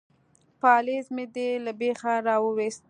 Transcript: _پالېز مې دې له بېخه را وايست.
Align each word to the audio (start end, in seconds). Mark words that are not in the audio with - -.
_پالېز 0.61 1.05
مې 1.15 1.25
دې 1.35 1.49
له 1.65 1.71
بېخه 1.79 2.13
را 2.27 2.35
وايست. 2.41 2.79